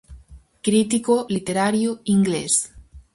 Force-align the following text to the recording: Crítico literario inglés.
Crítico 0.65 1.27
literario 1.29 2.01
inglés. 2.05 2.53